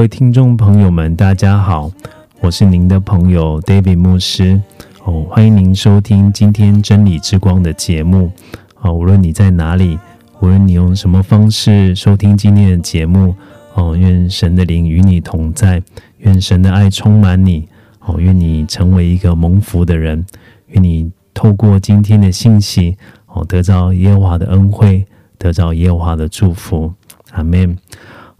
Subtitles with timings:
[0.00, 1.92] 各位听众朋友们，大家好，
[2.40, 4.58] 我是您的朋友 David 牧师
[5.04, 8.32] 哦，欢迎您收听今天真理之光的节目
[8.80, 8.94] 哦。
[8.94, 9.98] 无论你在哪里，
[10.40, 13.34] 无论你用什么方式收听今天的节目
[13.74, 15.82] 哦，愿神的灵与你同在，
[16.20, 20.24] 愿神的爱充满你哦，愿你成为一个蒙福的人，
[20.68, 25.04] 愿你透过今天的信息哦，得到耶和华的恩惠，
[25.36, 26.90] 得到耶和华的祝福，
[27.32, 27.76] 阿门。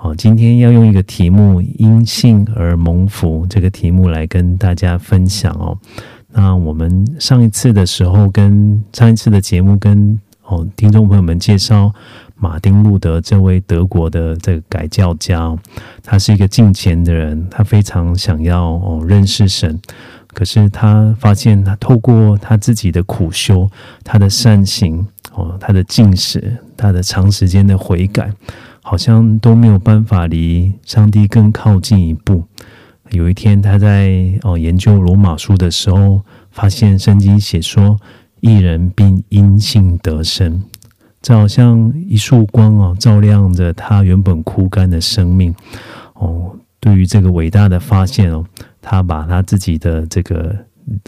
[0.03, 5.77] 好，今天要用一个题目“因信而蒙福”这个题目来跟大家分享哦。
[6.33, 11.93] 那我们上一次的时候跟上一次的节目跟哦听众朋友们介绍
[12.35, 15.55] 马丁路德这位德国的这个改教家、
[16.03, 19.79] 他是一个敬虔的人，他非常想要哦认识神，
[20.29, 23.71] 可是他发现他透过他自己的苦修，
[24.03, 28.33] 他的善行哦，他的进食，他的长时间的悔改。
[28.83, 32.45] 好像都没有办法离上帝更靠近一步。
[33.11, 37.99] 有一天，他在哦研究罗马书的时候，发现圣经写说，
[38.41, 40.63] 一人并因信得生。
[41.21, 45.55] 这好像一束光哦，照亮着他原本枯干的生命。
[46.15, 48.45] 哦，对于这个伟大的发现哦，
[48.81, 50.57] 他把他自己的这个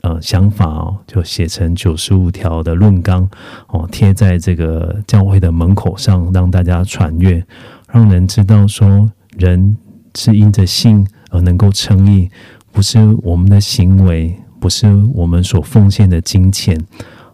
[0.03, 3.29] 呃想法哦，就写成九十五条的论纲
[3.69, 7.45] 哦，贴在这个教会的门口上，让大家传阅，
[7.91, 9.77] 让人知道说，人
[10.15, 12.31] 是因着信而能够称义，
[12.71, 16.79] 不是我们的行为，不是我们所奉献的金钱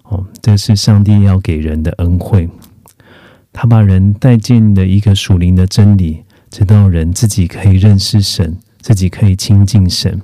[0.05, 2.49] 哦，这是上帝要给人的恩惠。
[3.53, 10.21] 他把人带进了一个属灵的真理，直到人自己可以认识神，自己可以亲近神。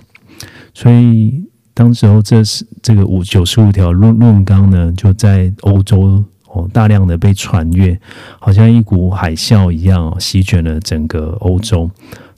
[0.72, 7.98] 所以，当时候这是这个五九十五条论论纲呢，就在欧洲哦大量的被传阅，
[8.38, 11.90] 好像一股海啸一样、席卷了整个欧洲，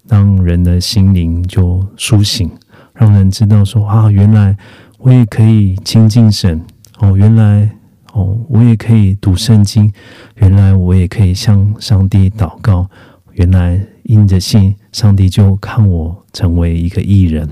[0.09, 2.51] 让人的心灵就苏醒，
[2.95, 4.57] 让人知道说啊，原来
[4.99, 6.59] 我也可以亲近神
[7.01, 7.71] 哦，原来
[8.15, 9.93] 哦我也可以读圣经，
[10.37, 12.89] 原来我也可以向上帝祷告，
[13.35, 17.47] 原来因着信，上帝就看我成为一个艺人。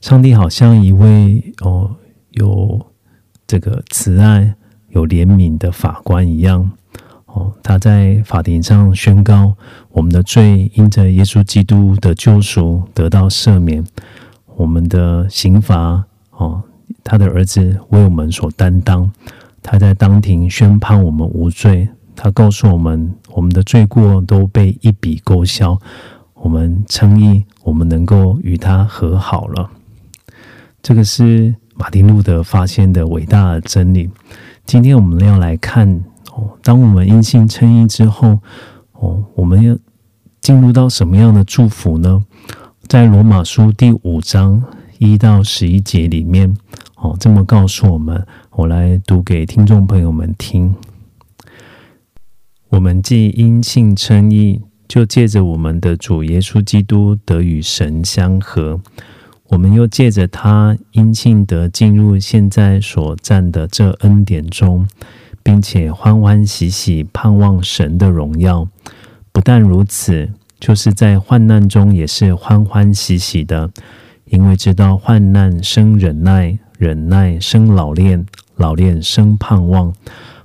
[0.00, 1.94] 上帝好像一位哦
[2.30, 2.80] 有
[3.46, 4.54] 这个慈爱、
[4.88, 6.70] 有怜悯的法官一样
[7.26, 9.54] 哦，他在法庭上宣告
[9.90, 13.84] 我们的罪因着耶稣基督的救赎得到赦免，
[14.56, 16.62] 我们的刑罚哦，
[17.04, 19.10] 他的儿子为我们所担当。
[19.62, 21.86] 他在当庭宣判我们无罪，
[22.16, 25.78] 他告诉我们我们的罪过都被一笔勾销，
[26.32, 29.70] 我们称义，我们能够与他和好了。
[30.82, 34.10] 这个是马丁路德发现的伟大的真理。
[34.64, 36.02] 今天我们要来看
[36.32, 38.38] 哦，当我们因信称义之后，
[38.92, 39.76] 哦，我们要
[40.40, 42.24] 进入到什么样的祝福呢？
[42.88, 44.62] 在罗马书第五章
[44.98, 46.56] 一到十一节里面，
[46.96, 48.26] 哦，这么告诉我们。
[48.52, 50.74] 我来读给听众朋友们听。
[52.70, 58.80] 我们既因信称义，就借着我们的主耶稣基督得与神相合。
[59.50, 64.86] 我们又借着他因信得进入现在所占的这恩典中，
[65.42, 68.68] 并且欢欢喜喜盼望神的荣耀。
[69.32, 70.30] 不但如此，
[70.60, 73.70] 就是在患难中也是欢欢喜喜的，
[74.26, 78.24] 因为知道患难生忍耐，忍耐生老练，
[78.54, 79.92] 老练生盼望，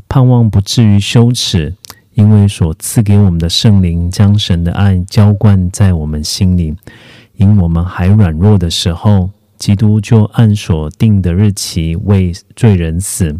[0.10, 1.76] 盼望不至于羞耻，
[2.16, 6.74] 因为所赐给我们的圣灵将神的爱浇灌在我们心里。
[7.38, 13.38] 因我们还软弱的时候，基督就按所定的日期为罪人死。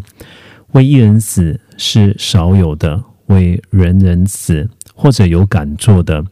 [0.72, 6.24] 为一人死是少有的，为人人死或者有敢做的，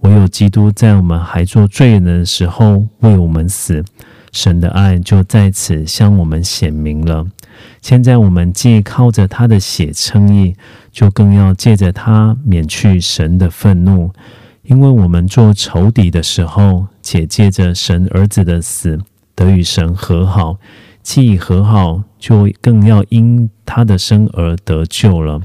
[0.00, 3.82] 唯有基督在我们还做罪人的时候为我们死，
[4.32, 7.26] 神的爱就在此向我们显明了。
[7.80, 10.54] 现在我们既靠着他的血称义，
[10.92, 14.10] 就更要借着他免去神的愤怒，
[14.64, 18.98] 因为我们做仇敌的时候，且借着神儿子的死
[19.36, 20.58] 得与神和好。
[21.04, 25.40] 既已和好，就更要因他的生而得救了。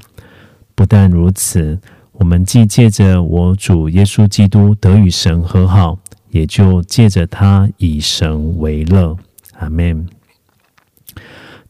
[0.74, 1.80] 不但如此，
[2.14, 6.00] 我们既借着我主耶稣基督得与神和好，
[6.32, 9.16] 也就借着他以神为乐。
[9.60, 10.08] 阿门。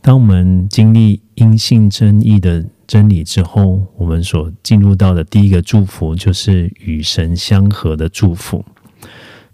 [0.02, 8.64] 当我们经历因信真义的真理之后，我们所进入到的第一个祝福，就是与神相合的祝福。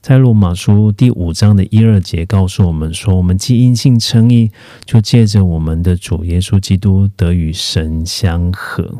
[0.07, 4.49] 在罗马书第五章的一二节告诉我们说：“我们既因信称义，
[4.85, 8.99] 就借着我们的主耶稣基督得与神相合。”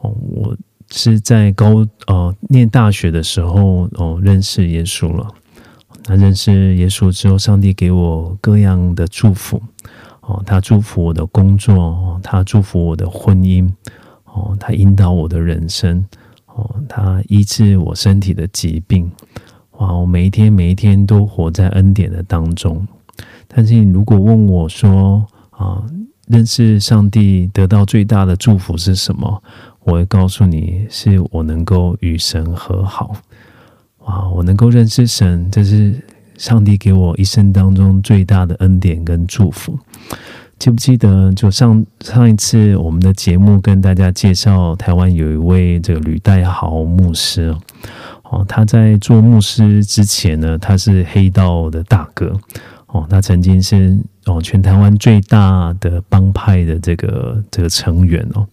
[0.00, 0.56] 哦，我
[0.90, 5.28] 是在高呃念大学的时候哦认识耶稣了。
[6.06, 9.62] 那认识耶稣之后，上帝给我各样的祝福。
[10.22, 13.70] 哦，他祝福我的工作，他祝福我的婚姻，
[14.24, 16.02] 哦，他引导我的人生，
[16.46, 19.12] 哦，他医治我身体的疾病，
[19.82, 22.86] 哇，我每一天每一天都活在恩典的当中。
[23.48, 25.82] 但是，你如果问我说啊，
[26.28, 29.42] 认识上帝得到最大的祝福是什么？
[29.80, 33.16] 我会告诉你，是我能够与神和好。
[34.04, 36.00] 哇，我能够认识神，这是。
[36.38, 39.78] 上帝给我一生当中最大的恩典跟祝福，
[40.58, 41.30] 记不记得？
[41.34, 47.54] 就上上一次我们的节目跟大家介绍，台湾有一位这个吕代豪牧师
[48.32, 52.36] 哦，他在做牧师之前呢，他是黑道的大哥
[52.86, 58.46] 哦，他曾经是哦全台湾最大的帮派的这个这个成员哦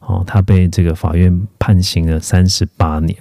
[0.00, 3.16] 哦，他被这个法院判刑了三十八年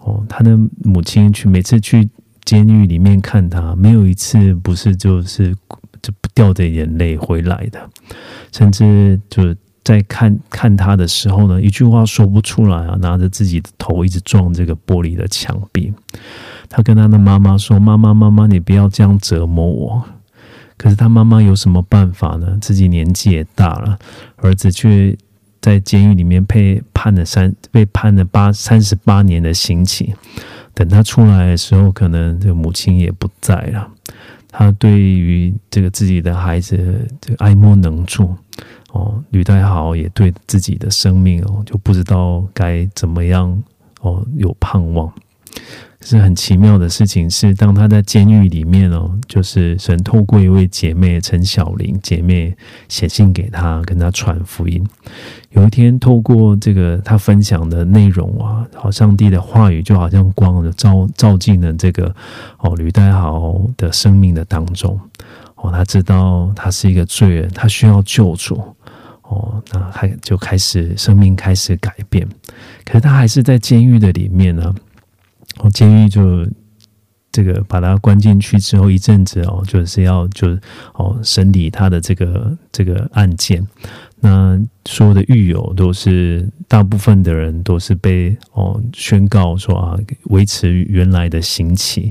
[0.00, 2.08] 哦，他的母亲去每次去。
[2.44, 5.54] 监狱里面看他，没有一次不是就是
[6.00, 7.78] 就不掉着眼泪回来的，
[8.52, 9.54] 甚至就
[9.88, 15.90] 在看看他的时候呢，一句话说不出来啊，拿着自己的头一直撞这个玻璃的墙壁。
[16.68, 20.04] 他跟他的妈妈说：“妈妈，妈妈，你不要这样折磨我。”
[20.76, 22.58] 可是他妈妈有什么办法呢？
[22.60, 23.98] 自己年纪也大了，
[24.36, 25.16] 儿子却
[25.62, 30.14] 在监狱里面被判了三被判了八三十八年的刑期。
[30.74, 33.88] 等他出来的时候，可能这个母亲也不在了。
[34.50, 38.36] 他对于这个自己的孩子，这爱莫能助
[38.92, 39.22] 哦。
[39.30, 43.62] 吕太豪也对自己的生命哦，就不知道该怎么样
[44.00, 45.12] 哦，有盼望。
[46.00, 52.56] 是很奇妙的事情，是当他在监狱里面哦，就是神透过一位姐妹陈小玲姐妹
[52.88, 54.86] 写信给他，跟他传福音。
[55.50, 62.14] 有一天，透过这个他分享的内容啊，好，上帝的话语就好像光的照照进了这个
[62.58, 64.98] 哦吕代豪的生命的当中。
[65.60, 68.62] 哦，他知道他是一个罪人，他需要救主。
[69.22, 72.26] 哦，那还就开始生命开始改变。
[72.84, 74.74] 可是他还是在监狱的里面呢。
[75.58, 76.46] 哦，监狱就
[77.30, 80.56] 这个把他关进去之后，一阵子哦，就是要就
[80.94, 83.66] 哦审理他的这个这个案件。
[84.20, 92.10] 那所有的狱友都是大部分的人都是被哦宣告说啊维持原来的刑期。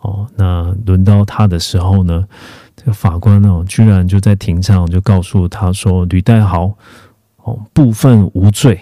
[0.00, 2.26] 哦，那轮到他的时候呢，
[2.84, 6.76] 这个法官哦居然就在庭上就告诉他说吕代豪
[7.38, 8.78] 哦部分无罪。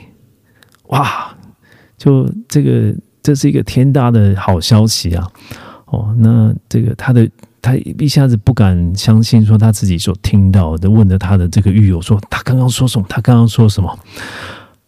[0.88, 1.32] 哇，
[1.96, 2.94] 就这个。
[3.24, 5.24] 这是一个天大的好消息啊！
[5.84, 7.30] 哦，那这个他的
[7.60, 13.06] 他一下子不敢相信，说他自己所听到的，问了他的这个狱友说：“他刚刚说什么？
[13.08, 13.96] 他刚刚说什么？”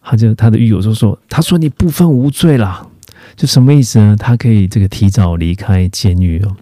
[0.03, 2.85] 他就他的狱友就说：“他说你部分无罪啦，
[3.37, 4.17] 就什么意思呢？
[4.19, 6.53] 他可以这个提早离开监狱哦。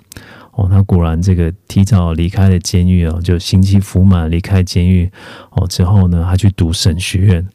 [0.55, 5.12] 哦，他果然这个提早离开了监狱哦，就刑期服满离开监狱
[5.51, 7.48] 哦之后呢，他去读神学院，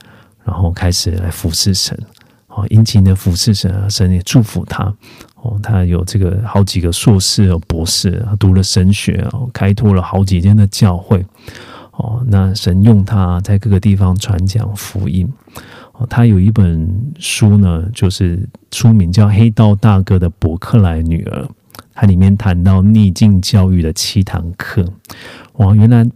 [0.44, 1.96] 然后开始来服侍神。
[2.48, 4.92] 哦，殷勤的服侍神啊，神也祝福他。
[5.36, 11.24] 哦，他有这个好几个硕士、博士，读了神学哦，开拓了好几间的教会。
[11.92, 15.32] 哦，那神用他在各个地方传讲福音。
[15.92, 21.42] 哦，他有一本书呢，就是书名叫《黑道大哥的伯克莱女儿》，
[22.00, 24.84] 它里面谈到逆境教育的七堂课。
[25.54, 26.08] 哇，原来。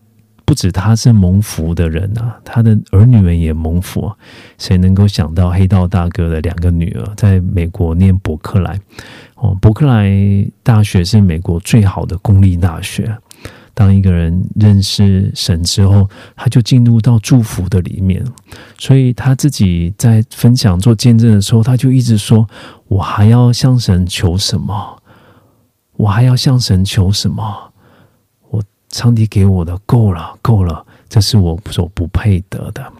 [0.45, 4.12] 不止他是蒙福的人啊，他的儿女们也蒙福。
[4.59, 8.79] 谁能够想到黑道大哥的两个女儿在美国念伯克莱？
[9.37, 10.12] 哦，伯克莱
[10.62, 13.17] 大学是美国最好的公立大学。
[13.73, 18.23] 当一个人认识神之后，他就进入到祝福的里面。
[18.77, 22.47] 所以他自己在分享做见证的时候，他就一直说
[22.89, 25.02] ：“我还要向神求什么？
[26.03, 27.73] 我还要向神求什么？
[28.51, 32.93] 我上帝给我的够了，够了，这是我所不配得的。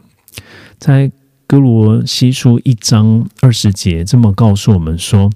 [0.79, 1.11] 在
[1.49, 5.29] 哥罗西书一章二十节这么告诉我们说：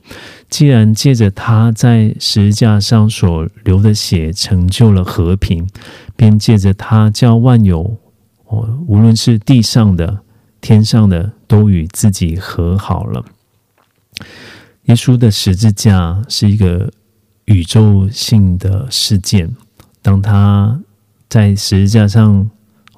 [0.48, 5.68] 既然借着他在十字架上所流的血成就了和平，
[6.14, 7.98] 便借着他叫万有，
[8.44, 10.20] 哦，无论是地上的、
[10.60, 13.24] 天上的，都与自己和好了。
[14.84, 16.92] 耶稣的十字架是一个
[17.46, 19.56] 宇宙性的事件。
[20.02, 20.80] 当他
[21.28, 22.48] 在十字架上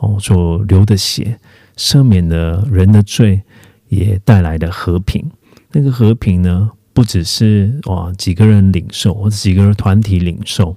[0.00, 1.38] 哦所流的血，
[1.76, 3.42] 赦免了人的罪，
[3.88, 5.30] 也带来了和平。
[5.72, 10.76] 那个和平呢，不只是哇几个人领受，或者几个人团体领受。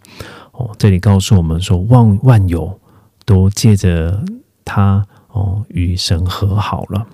[0.54, 2.80] 哦，这里告诉我们说，万万有
[3.26, 4.24] 都借着
[4.64, 7.08] 他哦与神和好了。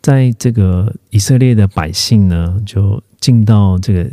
[0.00, 4.08] 在这个以色列的百姓呢，就进到这个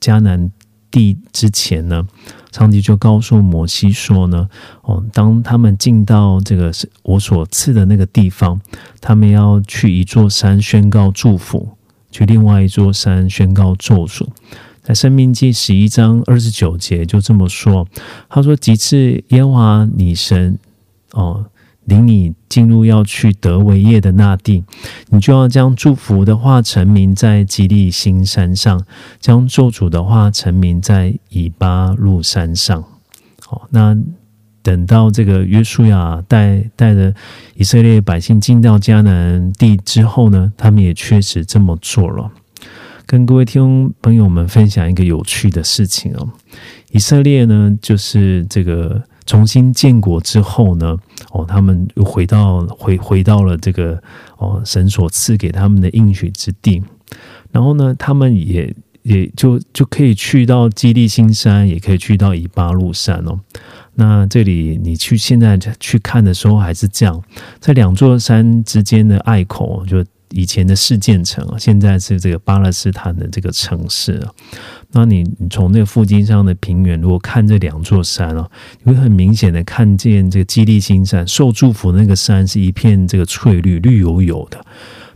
[0.00, 0.50] 迦南
[0.90, 2.06] 地之前呢，
[2.50, 4.48] 上帝就告诉摩西说呢
[4.82, 8.60] ：“哦，当他们进到这个我所赐的那个地方，
[9.00, 11.76] 他们要去一座山宣告祝福，
[12.10, 14.26] 去另外一座山宣告咒诅。”
[14.82, 17.86] 在《生命记》十一章二十九节就这么说
[18.30, 20.58] ：“他说，几次耶和华你神
[21.12, 21.44] 哦。”
[21.90, 24.62] 领你进入要去得为业的那地，
[25.08, 28.86] 你就要将祝福的话成名在吉利新山上，
[29.18, 32.84] 将咒诅的话成名在以巴路山上。
[33.44, 33.96] 好，那
[34.62, 37.12] 等到这个约书亚带带着
[37.56, 42.30] 以色列百姓进到迦南地之后呢，他们也确实这么做了。
[43.04, 46.28] 跟各位听众朋友们分享一个有趣的事情哦，
[46.92, 49.02] 以色列呢，就是这个。
[49.30, 50.96] 重新建国之后呢，
[51.30, 54.02] 哦，他们又回到回回到了这个
[54.38, 56.82] 哦神所赐给他们的应许之地，
[57.52, 63.38] 然后呢，他们也也就就可以去到基利新山，也可以去到以巴路山哦。
[63.94, 67.22] 那这里你去现在去看的时候还是这样，
[67.60, 70.04] 在两座山之间的隘口就。
[70.30, 74.32] 以前的事件城啊，现在是这个巴勒斯坦的这个城市啊。
[74.92, 78.48] 那你你从那个附近上的平原，如果看这两座山啊，
[78.82, 84.64] 你会很明显的看见这个基利新山受祝福那个山是一片这个翠绿绿油油的。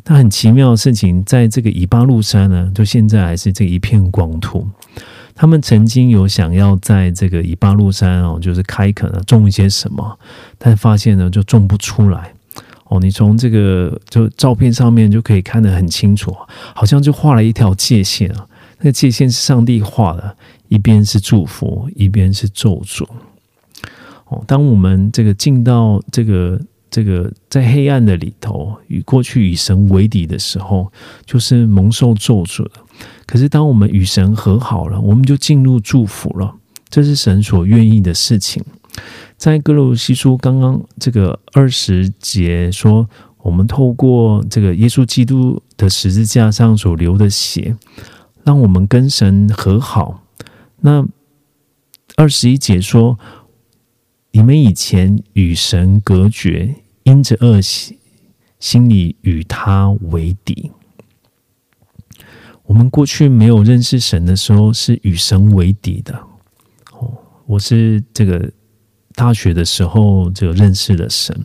[0.06, 4.68] 但很奇妙的事情，在这个以巴路山呢，就现在还是这一片光秃。
[5.34, 10.18] 他们曾经有想要在这个以巴路山哦，就是开垦啊，种一些什么，
[10.58, 12.33] 但发现呢，就种不出来。
[13.00, 16.34] 你从这个就照片上面就可以看得很清楚，
[16.74, 18.46] 好像就画了一条界限啊。
[18.78, 20.36] 那个界限是上帝画的，
[20.68, 23.06] 一边是祝福，一边是咒诅。
[24.26, 26.60] 哦，当我们这个进到这个
[26.90, 30.92] 这个在黑暗的里头，与过去与神为敌的时候，
[31.24, 32.72] 就是蒙受咒诅的。
[33.26, 36.54] 可是当我们与神和好了，我们就进入祝福了。
[36.88, 38.62] 这是神所愿意的事情。
[39.44, 43.06] 在哥罗西书刚刚这个二十节说，
[43.42, 47.76] 我们透过这个耶稣基督的十字架上所流的血，
[48.42, 50.22] 让我们跟神和好。
[50.80, 51.06] 那
[52.16, 53.18] 二十一节说，
[54.30, 57.98] 你们以前与神隔绝，因着恶习，
[58.58, 60.72] 心里与他为敌。
[62.62, 66.14] 我们过去没有认识神的时候，是与神为敌的。
[66.92, 67.12] 哦，
[67.44, 68.50] 我是这个。
[69.14, 71.38] 大学的时候就认识了神，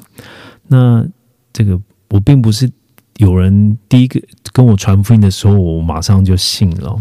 [0.67, 1.05] 那
[1.53, 2.69] 这个我并不是
[3.17, 4.19] 有人第一个
[4.51, 6.95] 跟我传福音的时候，我马上就信了。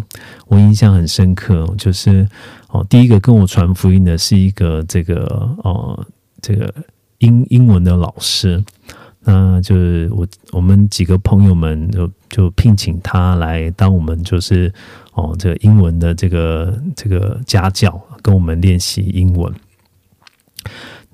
[0.47, 2.29] 我印象很深刻，就是
[2.69, 5.25] 哦，第一个跟我传福音的是一个这个
[5.63, 6.07] 哦，
[6.43, 6.75] 这个
[7.19, 8.63] 英英文的老师，
[9.25, 14.73] 那就是我我们几个朋友们就就聘请他来当我们就是
[15.13, 19.53] 哦这个英文的这个这个家教，跟我们练习英文。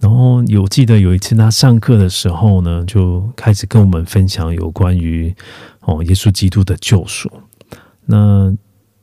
[0.00, 5.34] 然后有记得有一次他上课的时候呢，就开始跟我们分享有关于
[5.80, 7.30] 哦耶稣基督的救赎。
[8.04, 8.54] 那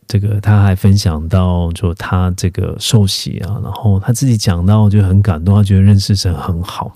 [0.07, 6.95] 这个他还分享到，就他这个受洗啊，然后他自己讲到就很感动，他觉得认识神很好。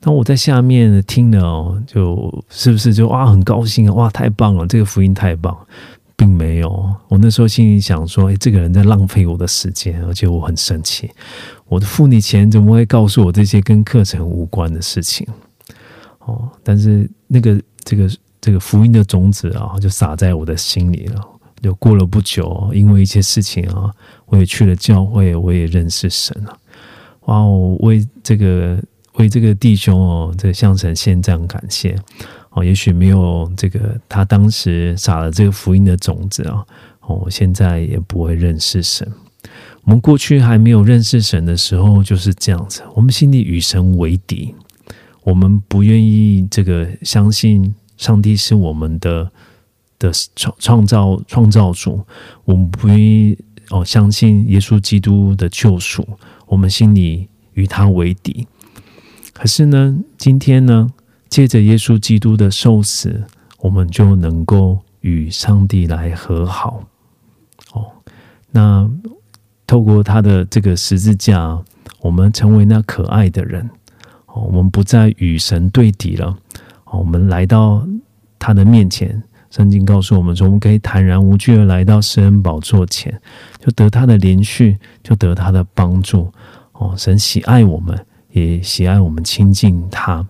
[0.00, 5.56] 当我在下面听了，就是不是就哇很高兴啊，哇太棒了，这个福音太棒。
[6.14, 11.10] 并没有，我那时候心里想说：“哎，这个人在浪费我的时间，而且我很生气。
[11.72, 15.26] 我的付你钱，怎么会告诉我这些跟课程无关的事情？”
[16.20, 18.10] 哦，但是那个这个
[18.42, 21.28] 这个福音的种子啊，就撒在我的心里了。
[21.62, 23.90] 就过了不久，因为一些事情啊，
[24.26, 26.58] 我也去了教会，我也认识神了。
[27.20, 28.78] 哇，我为这个
[29.14, 31.96] 为这个弟兄哦，这个向神献上感谢。
[32.50, 36.66] 哦，也许没有这个，他当时撒了这个福音的种子啊，
[37.00, 39.10] 哦，现在也不会认识神。
[39.84, 44.54] 我们过去还没有认识神的时候就是这样子，我们心里与神为敌，
[45.24, 49.32] 我们不愿意这个相信上帝是我们的
[49.98, 52.00] 的创创造创造主，
[52.44, 53.36] 我们不愿意
[53.70, 56.06] 哦相信耶稣基督的救赎，
[56.46, 58.46] 我们心里与他为敌。
[59.32, 60.92] 可是呢，今天呢，
[61.28, 63.24] 借着耶稣基督的受死，
[63.58, 66.84] 我们就能够与上帝来和好。
[67.72, 67.86] 哦，
[68.52, 68.88] 那。
[69.66, 71.58] 透过他的这个十字架，
[72.00, 73.68] 我们成为那可爱的人。
[74.26, 76.36] 哦，我们不再与神对敌了。
[76.84, 77.86] 哦，我们来到
[78.38, 79.22] 他的面前。
[79.50, 83.12] 圣经告诉我们说，我们可以坦然无惧的来到施恩宝座前，
[83.58, 86.32] 就得他的连续，就得他的帮助。
[86.72, 90.26] 哦，神喜爱我们，也喜爱我们亲近他。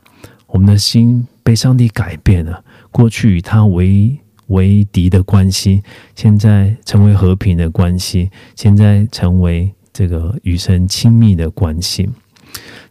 [0.48, 2.64] 我们的心被上帝改变了。
[2.90, 4.18] 过去与他为
[4.52, 5.82] 为敌的关系，
[6.14, 12.08] 现在成为和平的关系，现在成为这个与神亲密的关系。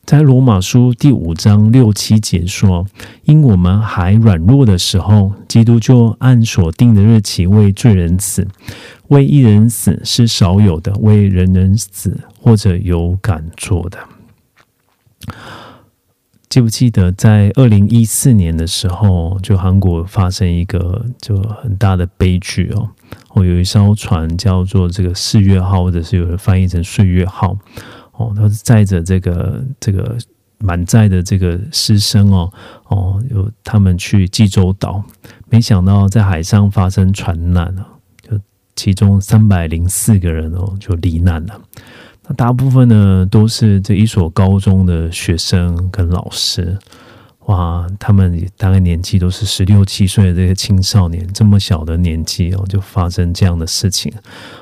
[0.04, 2.86] 在罗马书第五章六七节说
[3.26, 8.44] ：“因我们还软弱的时候，基督就按所定的日期为罪人死；
[9.10, 14.00] 为一人死是少有的，为人人死或者有敢做的。”
[16.52, 22.90] 记不记得在二零一四年的时候，就韩国发生一个就很大的悲剧哦。
[23.30, 27.58] 哦，有一艘船叫做这个四月号，或者是有人翻译成岁月号。
[28.18, 30.18] 哦，它是载着这个这个
[30.58, 32.52] 满载的这个师生哦
[32.90, 35.02] 哦，有他们去济州岛，
[35.50, 37.88] 没想到在海上发生船难了，
[38.22, 38.38] 就
[38.76, 41.62] 其中三百零四个人哦就罹难了。
[42.34, 46.78] 大部分呢都是这一所高中的学生跟老师，
[47.46, 54.12] 哇，他们大概年纪都是十六七岁的这些青少年，这么小的年纪哦，就发生这样的事情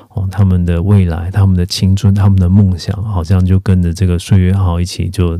[0.08, 5.38] 哦，他们的未来、他们的青春、他们的梦想，好像就跟着这个岁月号一起就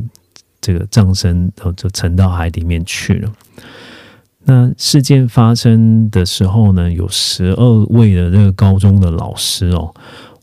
[0.61, 3.31] 这个葬身，就沉到海里面去了。
[4.43, 9.93] 那事件发生的时候呢，有十二位的这个高中的老师哦。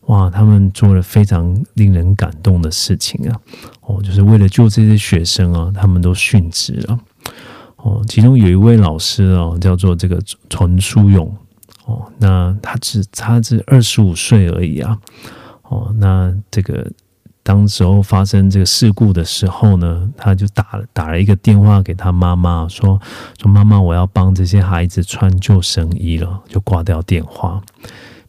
[0.09, 3.41] 哇，他们做了非常令人感动的事情啊！
[3.83, 6.99] 哦，就是为了救这些学生啊，他们都殉职了。
[7.77, 10.19] 哦，其中有一位老师哦，叫做这个
[10.49, 11.31] 陈书勇。
[11.85, 14.99] 哦，那他只他只二十五岁而已啊。
[15.65, 16.91] 哦，那这个
[17.43, 22.99] 当时候发生这个事故的时候呢，他就打打了一个电话给他妈妈，说
[23.39, 27.63] 说妈妈，我要帮这些孩子穿救生衣了，就挂掉电话。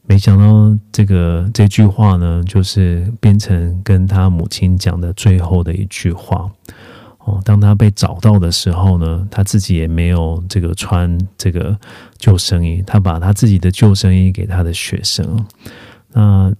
[0.10, 6.50] 没想到这个这句话呢，就是变成跟他母亲讲的最后的一句话。
[7.20, 11.78] 哦，当他被找到的时候呢，他自己也没有这个穿这个
[12.18, 15.46] 救生衣，他把他自己的救生衣给他的学生。
[16.12, 16.52] 那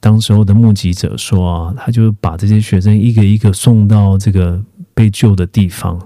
[0.00, 4.58] 当时候的目击者说啊，他就把这些学生一个一个送到这个
[4.94, 6.00] 被救的地方，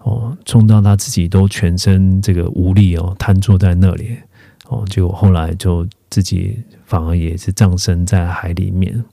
[0.00, 4.14] 哦，送到他自己都全身这个无力哦，瘫坐在那里。
[4.68, 9.04] 哦，结果后来就自己反而也是葬身在海里面。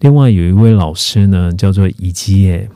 [0.00, 2.68] 另外有一位老师呢，叫做乙基耶。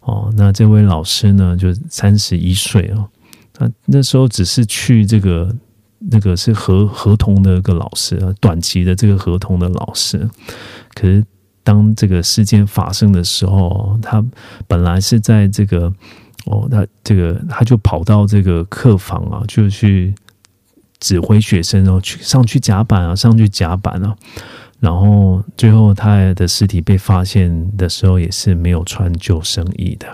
[0.00, 3.06] 哦，那这位老师呢，就三十一岁哦。
[3.52, 5.54] 他那时候只是去这个
[5.98, 10.26] 那个是合合同的一个老师啊，短期的这个合同的老师。
[10.94, 11.22] 可是
[11.62, 14.24] 当这个事件发生的时候，他
[14.66, 15.92] 本来是在这个
[16.46, 20.14] 哦，他这个他就跑到这个客房啊，就去。
[20.98, 24.16] 指挥学生哦，去上去甲板啊，上去甲板啊，
[24.80, 30.06] 然后最后他的尸体被发现的时候，也是没有穿救生衣的。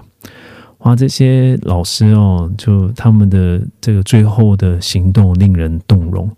[0.79, 6.29] 哇，这些老师哦，就他们的这个最后的行动令人动容，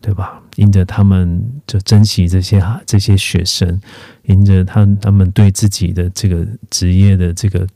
[0.00, 0.40] 对吧？
[0.56, 3.80] 因着他们就珍惜这些这些学生，
[4.24, 7.66] 因着他他们对自己的这个职业的这个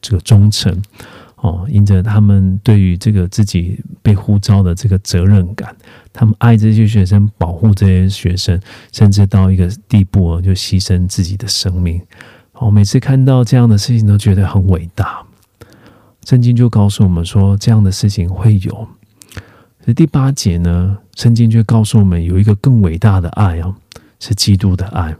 [0.00, 0.74] 这个忠诚。
[1.46, 5.72] 哦，因着他们对于这个自己被呼召的这个责任感，
[6.12, 12.02] 他们爱这些学生，保护这些学生，甚至到一个地步就牺牲自己的生命。
[12.54, 15.24] 哦，每次看到这样的事情，都觉得很伟大。
[16.24, 18.88] 圣经就告诉我们说，这样的事情会有。
[19.86, 23.72] 而第八节呢，圣经却告诉我们有一个更伟大的爱哦，
[24.18, 25.14] 是基督的爱。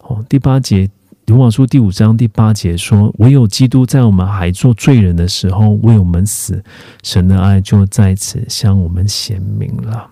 [0.00, 0.90] 哦，第八节。
[1.26, 6.62] 罗马书第五章第八节说：“唯有基督在我们还做罪人的时候为我们死，
[7.02, 10.06] 神的爱就在此向我们显明了。”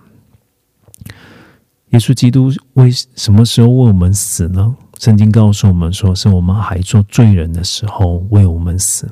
[1.91, 4.75] 耶稣基督为什么时候为我们死呢？
[4.99, 9.07] 圣经告诉我们说：“是我们还做罪人的时候为我们死。”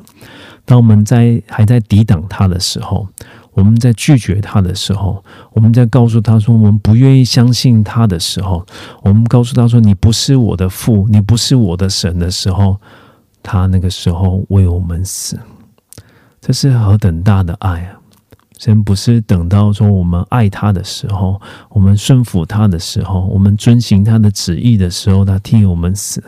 [0.65, 3.07] 当我们在还在抵挡他的时候，
[3.53, 8.65] 我们在拒绝他的时候，我们在告诉他说我们不愿意相信他的时候，
[9.01, 12.77] 我们告诉他说你不是我的父，你不是我的神的时候，
[13.43, 15.37] 他那个时候为我们死，
[16.39, 17.97] 这是何等大的爱啊！
[18.57, 26.23] 神不是等到说我们爱他的时候，我们顺服他的时候，我们遵行他的旨意的时候，他替我们死，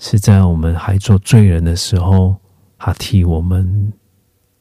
[0.00, 2.34] 是在我们还做罪人的时候，
[2.82, 3.92] 他替我们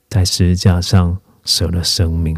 [0.10, 2.38] 在十字架上舍了生命。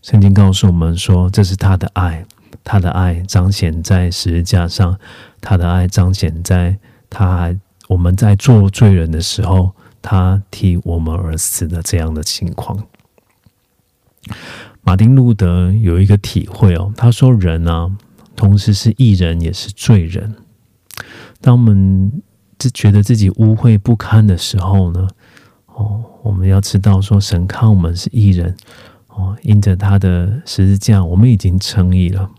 [0.00, 2.24] 圣经告诉我们说，这是他的爱，
[2.62, 4.96] 他的爱彰显在十字架上，
[5.40, 6.78] 他的爱彰显在
[7.10, 7.52] 他
[7.88, 12.86] 我们在做罪人的时候，他替我们而死的这样的情况。
[14.82, 17.90] 马丁路德有一个体会哦，他说：“人啊，
[18.36, 20.36] 同时是艺人，也是罪人。
[21.40, 22.22] 当我们
[22.58, 25.08] 自觉得自己污秽不堪的时候呢，
[25.74, 28.56] 哦，我们要知道说，神看我们是艺人，
[29.08, 32.30] 哦，因着他的十字架，我们已经称义了。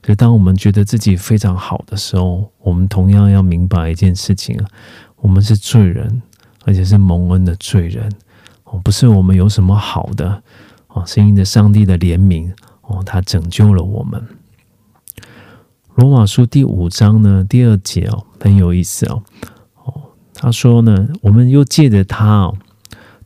[0.00, 4.66] 可是，当我们觉得自己非常好的时候，我们同样要明白一件事情啊，
[5.16, 6.22] 我们是罪人，
[6.64, 8.10] 而且是蒙恩的罪人。
[8.64, 10.42] 哦，不是我们有什么好的。”
[10.88, 12.52] 哦，是因着上帝的怜悯
[12.82, 14.22] 哦，他拯救了我们。
[15.96, 19.22] 罗马书第五章呢，第二节哦，很有意思哦。
[19.84, 19.94] 哦，
[20.34, 22.56] 他说呢，我们又借着他哦，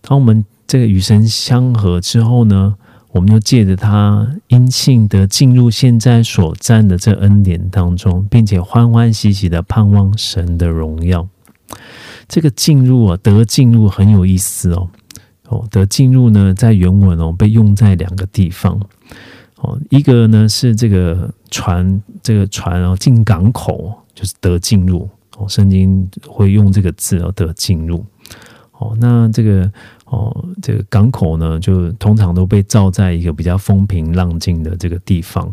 [0.02, 2.74] 当我们这个与神相合之后呢，
[3.12, 11.26] 我们又借着他因信得进入现在所占的这恩典当中，并且欢欢喜喜的盼望神的荣耀。
[12.28, 14.90] 这个进入啊，得进入很有意思哦。
[15.48, 18.78] 哦得进入呢，在原文哦被用在两个地方
[19.60, 28.04] 哦，一个呢是这个船，这个船哦进港口就是得进入哦，圣经会用这个字哦得进入
[28.78, 29.70] 哦，那这个
[30.04, 35.52] 哦这个港口呢，就通常都被造在一个比较风平浪静的这个地方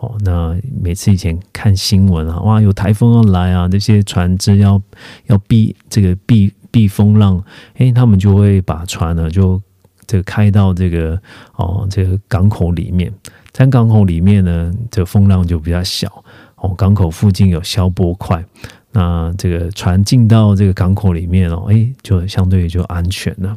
[0.00, 4.80] 哦，那每次以前看新闻啊，哇有台风要来啊，那些船只要
[5.26, 6.52] 要避这个避。
[6.68, 7.42] 避风浪，
[7.78, 9.58] 哎，他们就会把船呢，就
[10.06, 11.18] 这个开到这个
[11.54, 13.10] 哦，这个港口里面。
[13.56, 16.22] 在港口里面呢，这风浪就比较小
[16.56, 16.74] 哦。
[16.76, 18.44] 港口附近有消波块，
[18.92, 23.56] 那这个船进到这个港口里面哦，哎，就相对就安全了。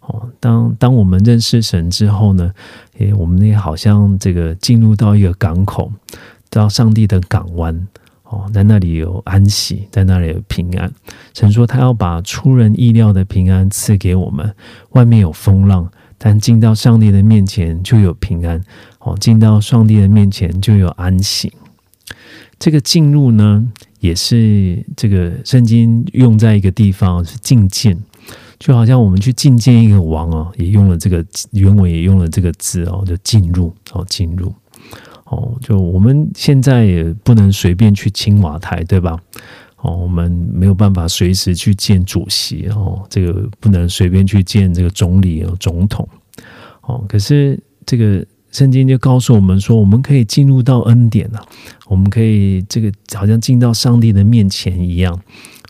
[0.00, 2.52] 哦，当当我们认识神之后呢，
[2.98, 5.90] 哎，我们也好像这个进入到一个港口，
[6.50, 7.88] 到上帝的港湾。
[8.24, 10.92] 哦，在那里有安息，在那里有平安。
[11.32, 14.54] 神说他要把出人意料的平安赐给我们。
[14.90, 18.60] 外面有风浪，但进到上帝的面前就有平安。
[19.04, 21.52] 哦，进到上帝的面前就有安息。
[22.58, 23.66] 这个进入呢，
[24.00, 27.98] 也是这个圣经用在一个地方是觐见，
[28.58, 34.54] 就好像我们去觐见一个王哦，也用了这个原文也用了这个字哦，就进入哦，进入。
[35.24, 39.18] 哦，就我们现在也不能随便去青瓦台，对吧？
[39.78, 46.08] 哦，我们没有办法随时去见主席哦，这个不能随便去见这个总理哦，总统
[46.82, 47.04] 哦。
[47.08, 51.44] 可是这个圣经就告诉我们说，我们可以进入到恩典了，
[51.88, 55.20] 我们可以这个好像进到上帝的面前一样。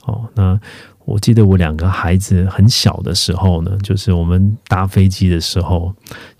[0.04, 0.60] 哦，那。
[1.04, 5.92] 我记得我两个孩子很小的时候呢，就是我们搭飞机的时候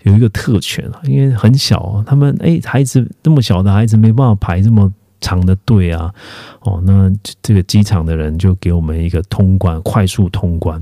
[0.03, 4.89] 有一个特权啊，因为很小，他们哎，孩子那么小的孩子没办法排这么
[5.23, 6.13] 长的队啊，
[6.59, 10.79] 哦，那这个机场的人就给我们一个通关，快速通关，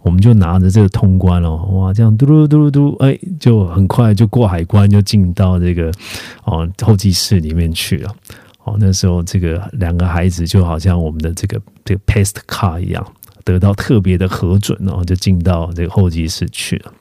[0.00, 5.92] 我们就拿着这个通关哦，哇，这样嘟噜嘟嘟嘟，哎，就很快就过海关，就进到这个
[6.44, 8.14] 哦候机室里面去了。
[8.64, 13.04] 哦，那时候这个两个孩子就好像我们的这个这个 past car 一样。
[13.42, 16.92] 得到特别的核准哦，就进到这个候机室去了。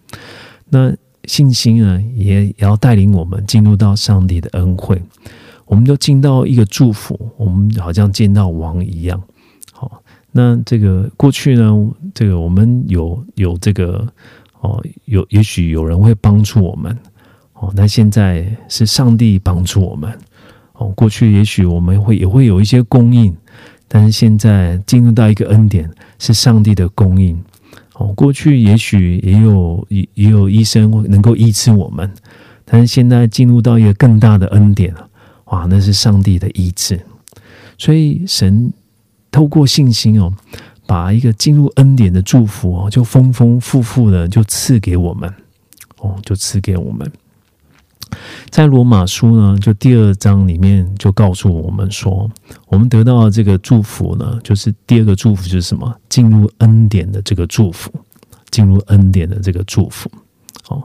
[0.70, 0.92] 那
[1.26, 5.00] 信心呢，也要带领我们进入到上帝的恩惠。
[5.70, 9.22] 我们就进到一个祝福，我们好像见到王一样。
[9.72, 10.02] 好，
[10.32, 14.04] 那这个过去呢，这个我们有有这个
[14.62, 16.98] 哦，有也许有人会帮助我们
[17.54, 17.72] 哦。
[17.76, 20.12] 那现在是上帝帮助我们
[20.74, 20.88] 哦。
[20.96, 23.36] 过去也许我们会也会有一些供应。
[23.88, 27.40] 但是现在进入到一个恩典，是上帝的供应。
[27.94, 32.12] 哦，过去也许也有也也有医生能够医治我们，
[32.66, 35.09] 但是现在进入到一个更大的恩典了。
[35.50, 37.00] 哇，那是上帝的意志。
[37.78, 38.74] 所以神
[39.32, 40.34] 透过信心哦，
[40.86, 45.34] 把一个进入恩典的祝福哦，就丰丰富富的就赐给我们。
[45.98, 47.12] 哦，就赐给我们。
[48.50, 52.30] 在罗马书呢，就第二章里面就告诉我们说，
[52.68, 55.96] 我们得到的这个祝福呢，就是第二个祝福就是什么？
[56.10, 57.92] 进入恩典的这个祝福，
[58.50, 60.10] 进入恩典的这个祝福。
[60.70, 60.84] 哦，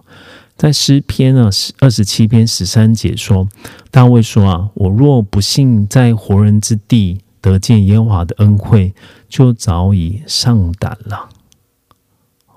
[0.56, 3.48] 在诗篇呢，二十七篇十三节说，
[3.90, 8.94] 大卫说啊，我若不幸在活人之地得见耶和华的恩惠，
[9.28, 11.28] 就早已上胆了。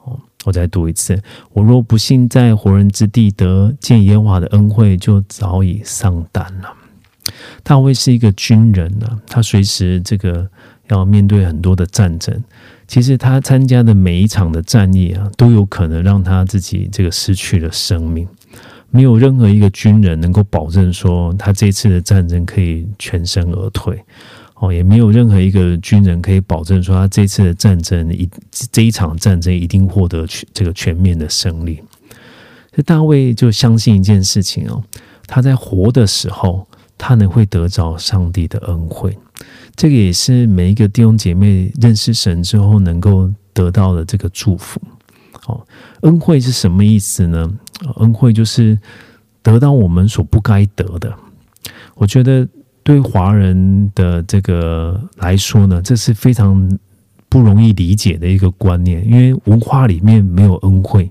[0.04, 1.22] 哦，我再读一次，
[1.54, 6.74] 我若不幸在活人之地得见耶和华的恩惠，就早已上胆了。
[7.64, 10.48] 大卫是一个军人呢，他随时这个
[10.90, 12.44] 要面对很多的战争。
[12.88, 18.28] 其实他参加的每一场的战役啊，都有可能让他自己这个失去了生命。
[18.90, 24.02] 没有任何一个军人能够保证说他这次的战争可以全身而退
[24.56, 28.28] 哦，也没有任何一个军人可以保证说他这次的战争一
[28.72, 31.84] 这一场战争一定获得全这个全面的胜利。
[32.72, 34.82] 这大卫就相信一件事情哦，
[35.28, 36.66] 他在活的时候，
[36.98, 39.18] 他能会得着上帝的恩惠。
[39.78, 44.82] 这个也是每一个弟兄姐妹认识神之后能够得到的这个祝福。
[45.46, 45.66] 哦，
[46.02, 47.48] 恩惠是什么意思呢？
[47.98, 48.78] 恩惠就是
[49.44, 51.16] 得到我们所不该得的。
[51.94, 52.46] 我觉得
[52.82, 56.78] 对华人的这个来说呢，这是非常
[57.30, 61.10] 不容易理解的一个观念，因为文化里面没有恩惠。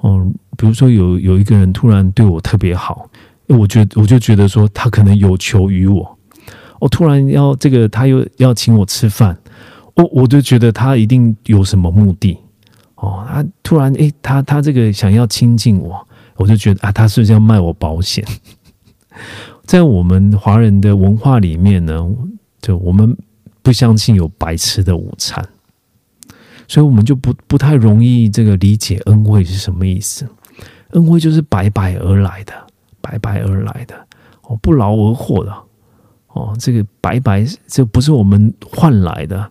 [0.00, 0.28] 哦，
[0.58, 3.08] 比如说有有一个人突然对我特别好，
[3.46, 6.18] 我觉我就觉得说他可能有求于我。
[6.84, 9.34] 我突然要这个，他又要请我吃饭，
[9.94, 12.36] 我我就觉得他一定有什么目的
[12.96, 13.24] 哦。
[13.26, 18.22] 他突然诶，他他这个想要亲近我，我就觉得啊，他是不是要卖我保险？
[19.64, 22.06] 在我们华人的文化里面呢，
[22.60, 23.16] 就我们
[23.62, 25.42] 不相信有白吃的午餐，
[26.68, 30.28] 所以我们就不不太容易这个理解恩惠是什么意思。
[30.90, 32.52] 恩惠就是白白而来的，
[33.00, 33.94] 白白而来的
[34.42, 35.50] 哦，不劳而获的。
[36.34, 39.48] 哦，这个白白，这不是我们换来的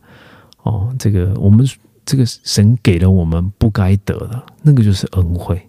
[0.64, 0.94] 哦。
[1.00, 1.66] 这个我们
[2.06, 5.62] 这个神给了我们不该得的，那个就是恩惠。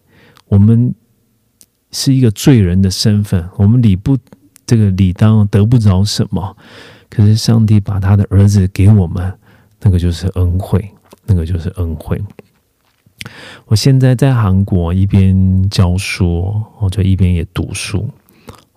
[0.48, 0.92] 我们
[1.92, 4.18] 是一个罪人的身份，我们理不
[4.66, 6.56] 这个理当得不着什么。
[7.08, 9.32] 可是上帝把他的儿子给我们，
[9.82, 10.90] 那个就是恩惠，
[11.26, 12.20] 那个就是恩惠。
[13.66, 18.10] 我现在在韩国一边教书，我就一边也读书。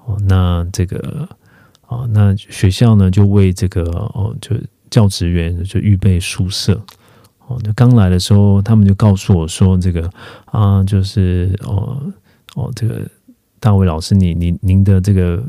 [0.06, 1.28] 哦，那这个。
[1.88, 4.56] 啊，那学校呢就为这个哦，就
[4.90, 6.80] 教职员就预备宿舍。
[7.48, 10.10] 哦，就刚来的时候，他们就告诉我说，这个
[10.46, 11.98] 啊，就是哦
[12.56, 13.02] 哦，这个
[13.60, 15.42] 大卫老师，你你您的这个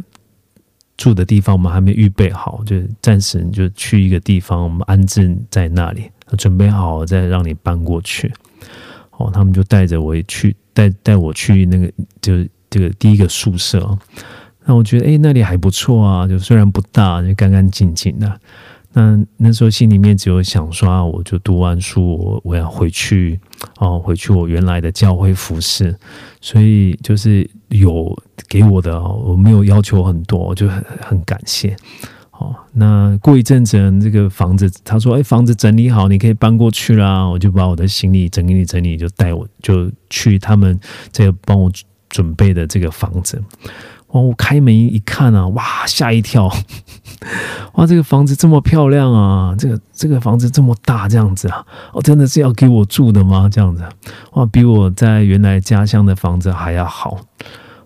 [0.96, 8.32] 住的地方我们还没预备好，就暂时就去一个地方，我们安置在那里，准备好再让你搬过去。
[9.16, 12.34] 哦，他们就带着我去，带带我去那个，就
[12.70, 13.98] 这个第一个宿舍。
[14.68, 18.40] 那我觉得，哎，那里还不错啊，就虽然不大，就干干净净的。
[18.92, 23.40] 那那时候心里面只有想说，啊，我就读完书，我我要回去，
[23.78, 25.96] 哦，回去我原来的教会服饰。
[26.42, 28.14] 所以就是有
[28.46, 31.74] 给我的，我没有要求很多，我就很很感谢。
[32.32, 37.26] 哦，那过一阵子，这个房子他说，哎，房子整理好，你可以搬过去啦。
[37.26, 40.78] 我就把我的行李整理整理，就带我就去他们
[41.10, 41.72] 这个帮我
[42.10, 43.42] 准备的这个房子。
[44.08, 44.20] 哇！
[44.20, 46.50] 我开门一看啊，哇，吓一跳！
[47.74, 53.48] 哇，这个房子这么漂亮啊，这个这个房子这么大，这样子啊，哦，真的是要给我住的吗？
[53.50, 53.84] 这样子，
[54.32, 57.18] 哇，比我在原来家乡的房子还要好。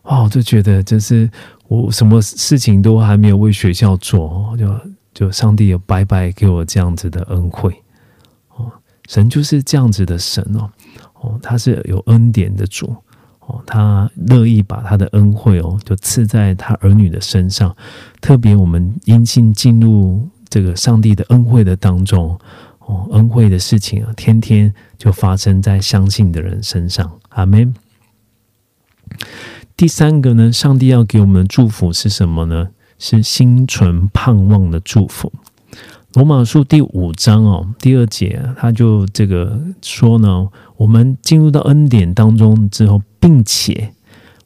[0.05, 1.31] 哇，我就觉得，就是
[1.69, 4.81] 我什么事情都还没有为学校做，就
[5.15, 7.73] 就上帝有白白给我这样子的恩惠。
[8.57, 8.71] 哦，
[9.09, 10.71] 神就是这样子的神哦，
[11.21, 12.95] 哦，他是有恩典的主。
[13.47, 17.75] 哦，他乐意把他的恩惠哦，就赐在他儿女的身上。
[18.21, 22.39] 特别我们因信进入这个上帝的恩惠的当中，
[22.79, 27.11] 哦，恩惠的事情啊，天天就发生在相信的人身上。
[27.31, 27.75] 阿门。
[29.77, 32.69] 第三个呢，上帝要给我们的祝福是什么呢？
[32.99, 35.33] 是心存盼望的祝福。
[36.15, 43.95] 罗马书第五章哦，第二节，他就这个说呢，我们进入到恩典当中之后，并且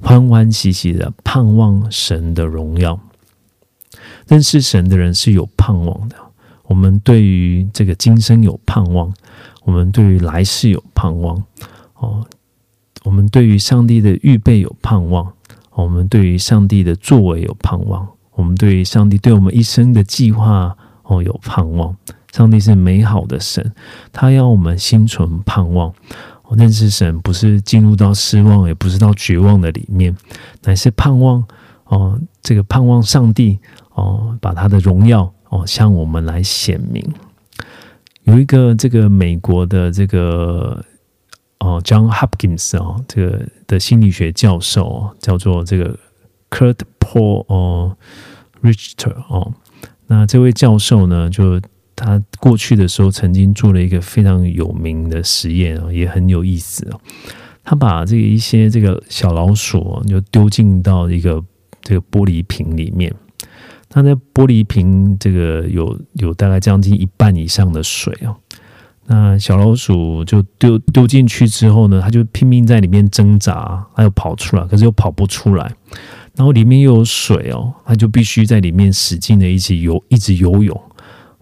[0.01, 3.01] 欢欢喜喜的盼望神的荣耀。
[4.29, 6.17] 认识神的人是有盼望的。
[6.65, 9.13] 我们对于这个今生有盼望，
[9.65, 11.43] 我们对于来世有盼望
[11.95, 12.27] 哦。
[13.05, 15.33] 我们对于上帝的预备有盼望，
[15.73, 20.77] 我们对于上帝的作为有盼望，我们对于上帝对我们一生的计划。
[21.09, 21.97] 哦，有盼望，
[22.33, 23.73] 上帝是美好的神，
[24.13, 25.95] 他要我们心存盼望。
[26.57, 30.17] 认识神不是进入到失望，也不是到绝望的里面，
[30.63, 31.43] 乃是盼望
[31.85, 33.59] 哦，这个盼望上帝
[33.95, 37.05] 哦，把他的荣耀哦向我们来显明。
[38.25, 40.85] 有一个这个美国的这个
[41.59, 45.97] 哦，John Hopkins 哦，这个的心理学教授哦，叫做这个
[46.51, 47.97] Kurt Paul 哦
[48.63, 49.53] Richter 哦，
[50.07, 51.61] 那这位教授呢，就
[51.97, 57.01] 他过去的时候曾经做了一个非常有名的实验哦，也很有意思哦。
[57.65, 61.43] 他把这个一些这个小老鼠就丢进到一个
[61.83, 63.13] 这个玻璃瓶里面，
[63.95, 68.37] 那在玻璃瓶这个有有大概将近一半以上的水哦。
[69.07, 75.73] 那小老鼠就丢丢进去之后呢，它就拼命在里面挣扎，它又跑出来，可是又跑不出来。
[76.35, 80.79] 然后里面又有水哦，它就必须在里面使劲的一起游，一直游泳。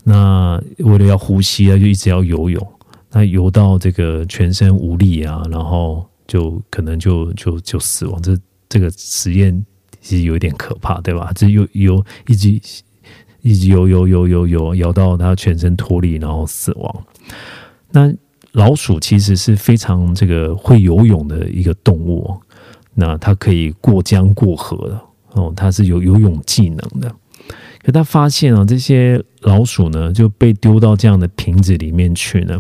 [0.07, 2.67] 那为了要呼吸啊，就一直要游泳。
[3.11, 8.21] 那游到这个全身无力啊，然后就可能就就就死亡。
[8.21, 8.37] 这
[8.69, 9.65] 这个实验
[10.01, 11.31] 其实有点可怕，对吧？
[11.35, 12.61] 这游游一直
[13.41, 17.05] 一直游游游游游游到它全身脱力，然后死亡。
[17.91, 18.13] 那
[18.53, 22.37] 老鼠其实是非常这个会游泳的一个动物，
[22.95, 25.01] 那它可以过江过河的
[25.41, 27.15] 哦，它是有游泳技能的。
[27.85, 32.59] 可他发现啊，这些老鼠呢就被丢到这样的瓶子里面去呢，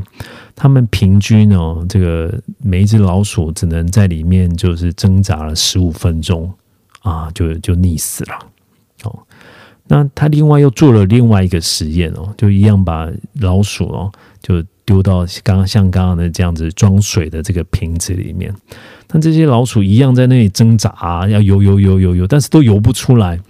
[0.54, 6.52] 它们平均哦，这个每一只老鼠只能在里面就是挣扎了十五分钟
[7.00, 8.38] 啊，就就溺死了
[9.04, 9.18] 哦。
[9.87, 13.10] 那他另外又做了另外一个实验哦，就一样把
[13.40, 18.54] 老鼠哦就丢到刚刚像刚刚的这样子装水的这个瓶子里面，
[19.10, 23.40] 那这些老鼠一样在那里挣扎，要游游游游游，但是都游不出来。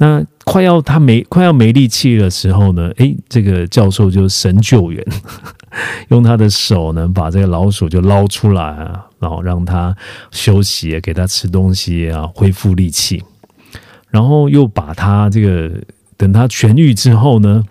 [0.00, 5.04] 那快要他没快要没力气的时候呢，诶，这个教授就神救援，
[6.08, 9.92] 用他的手呢把这个老鼠就捞出来啊，然后让它
[10.30, 13.20] 休息，给它吃东西啊，恢复力气，
[14.08, 15.68] 然后又把它这个
[16.16, 17.62] 等它痊愈之后呢，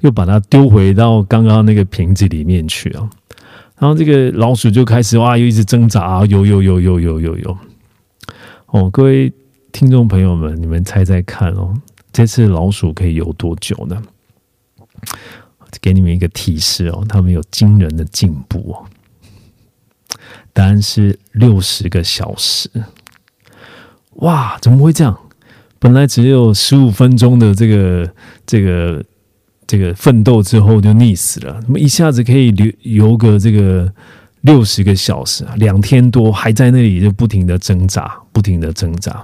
[0.00, 3.08] 又把它丢回到刚刚那个瓶子里面去啊，
[3.78, 7.58] 然后这个老鼠就开始哇，又一直挣扎，游游游游游游游，
[8.66, 9.32] 哦，各位。
[9.78, 11.74] 听众朋友们，你们猜猜看哦，
[12.10, 14.02] 这次老鼠可以游多久呢？
[15.82, 18.86] 给你们一个提示哦，他们有惊人的进步哦。
[20.54, 22.70] 答案是六十个小时。
[24.12, 25.14] 哇，怎么会这样？
[25.78, 28.10] 本来只有十五分钟的这个
[28.46, 29.04] 这个
[29.66, 32.48] 这个奋斗之后就溺死了，怎么一下子可以
[32.80, 33.92] 游游个这个
[34.40, 35.54] 六十个小时啊？
[35.58, 39.22] 两天多还在那里就不停的挣扎，不停的挣扎。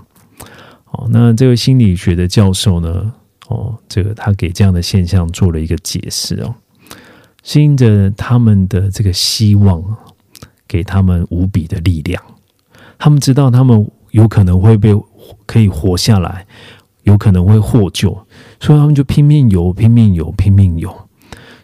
[0.93, 3.13] 哦，那这位心理学的教授呢？
[3.49, 6.55] 哦，这个他给这样的现象做了一个解释哦，
[7.43, 9.83] 是因着他们的这个希望，
[10.67, 12.23] 给他们无比的力量。
[12.99, 14.95] 他们知道他们有可能会被
[15.45, 16.47] 可以活下来，
[17.03, 18.27] 有可能会获救，
[18.61, 20.95] 所以他们就拼命游，拼命游，拼命游。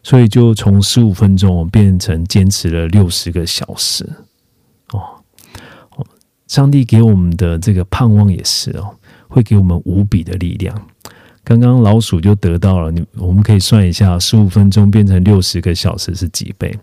[0.03, 4.09] 所以就从十五分钟变成坚持了六十个小时。
[4.93, 5.01] 哦，
[6.47, 8.95] 上帝给我们的这个盼望也是哦。
[9.29, 10.75] 会给我们无比的力量。
[11.45, 16.79] 刚刚老鼠就得到了，你我们可以算一下，十五分钟变成六十个小时是几倍？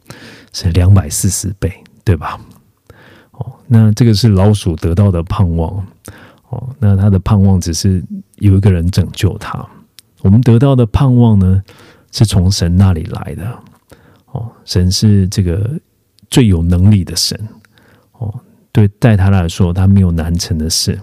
[0.53, 1.71] 是两百四十倍，
[2.03, 2.39] 对吧？
[3.31, 5.85] 哦，那这个是老鼠得到的盼望。
[6.49, 8.03] 哦，那他的盼望只是
[8.37, 9.63] 有一个人拯救他。
[10.21, 11.61] 我们得到的盼望呢，
[12.11, 13.59] 是从神那里来的。
[14.31, 15.69] 哦，神是这个
[16.29, 17.39] 最有能力的神。
[18.13, 18.33] 哦，
[18.71, 20.99] 对，在他来说，他没有难成的事。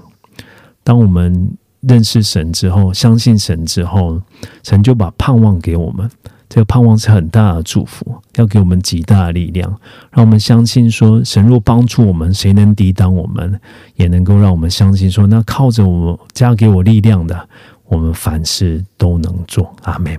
[0.85, 4.21] 当我们认识神之后，相信神之后，
[4.63, 6.11] 神就把盼望给我们。
[6.49, 9.71] 这个盼望是很大的祝福，要给我们极大的力量，
[10.11, 13.59] 让我们相信说，神若帮助我们，谁能抵挡我们？
[13.97, 17.49] 也能够让我们相信说，那靠着我加给我力量的，
[17.87, 19.75] 我们凡事都能做。
[19.85, 20.15] 阿门。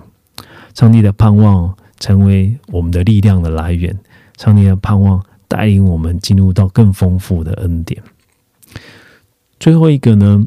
[0.74, 3.96] 上帝的盼望成为我们的力量的来源，
[4.36, 8.02] 上帝的盼望带领我们进入到更丰富的恩典。
[9.58, 10.46] 最后一个呢，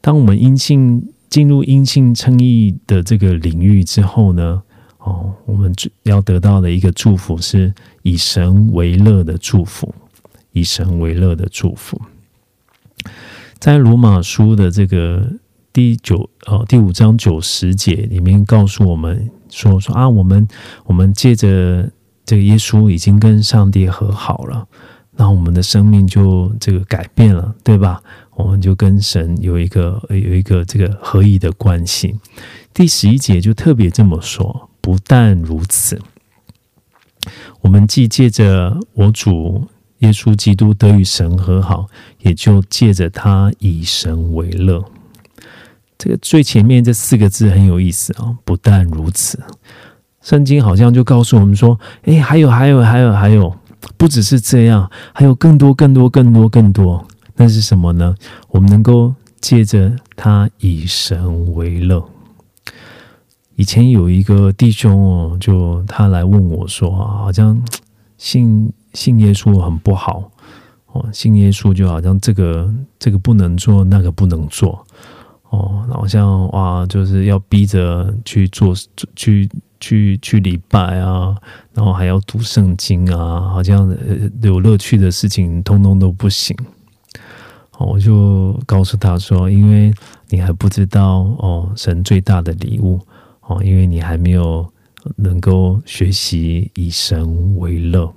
[0.00, 4.62] 当我们阴性进入阴性称义的这个领域之后呢，
[4.98, 9.94] 哦，我们要得到的一个祝福是以神为乐的祝福，
[10.52, 12.00] 以神为乐的祝福。
[13.58, 15.32] 在罗马书的这个
[15.72, 20.46] 第九哦第五章九十节里面告诉我们说说啊，我们
[20.84, 21.90] 我们借着
[22.24, 24.68] 这个耶稣已经跟上帝和好了，
[25.20, 28.00] 那我们的生命就这个改变了，对吧？
[28.36, 32.14] 我们就跟神有一个有一个这个合一的关系。
[32.72, 36.00] 第十一节就特别这么说，不但如此，
[37.62, 39.66] 我们既借着我主
[39.98, 41.88] 耶稣基督得与神和好，
[42.20, 44.84] 也就借着他以神为乐。
[45.98, 48.38] 这个最前面这四个字很有意思啊！
[48.44, 49.42] 不但如此，
[50.22, 53.52] 圣经好像就告诉我们说：“哎，还有，还有，还有，还有。”
[53.96, 57.06] 不只是这样，还有更多、更多、更多、更多。
[57.36, 58.14] 那是什么呢？
[58.48, 62.04] 我们能够借着他以神为乐。
[63.54, 67.60] 以前有一个弟兄哦，就他来问我说啊，好像
[68.16, 70.30] 信信耶稣很不好
[70.92, 74.84] 哦，信耶稣就好像这个这个不能做，那个不能做
[75.50, 78.74] 哦，好像哇，就是要逼着去做
[79.16, 79.48] 去
[79.80, 81.36] 去去礼拜啊，
[81.72, 83.96] 然后还要读圣经啊，好像
[84.42, 86.56] 有乐趣的事情通通都不行。
[87.78, 89.92] 我就告诉他说，因为
[90.28, 93.00] 你还不知道哦，神最大的礼物。
[93.50, 94.70] 哦，因为你还没有
[95.16, 98.12] 能够学习以神为乐，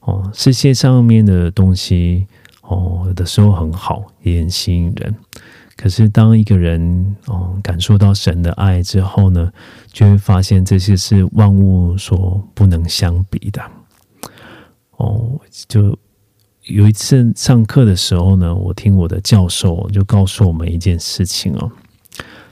[0.00, 2.26] 哦，世界上面的东西，
[2.62, 5.14] 哦，有的时候很好，也很吸引人。
[5.76, 9.52] 可是当一个人哦感受到神的爱之后呢，
[9.92, 13.62] 就会发现这些是万物所不能相比的。
[14.98, 15.98] 哦，就
[16.66, 21.70] 有一次上课的时候呢，我听我的教授就告诉我们一件事情哦。